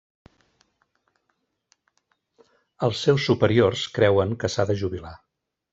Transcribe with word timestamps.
Els 2.89 3.03
seus 3.07 3.29
superiors 3.31 3.89
creuen 4.01 4.37
que 4.43 4.55
s'ha 4.57 4.69
de 4.73 4.83
jubilar. 4.83 5.19